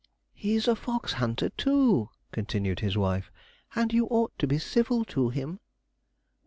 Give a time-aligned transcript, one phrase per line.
[0.33, 3.29] 'He's a fox hunter, too,' continued his wife;
[3.75, 5.59] 'and you ought to be civil to him.'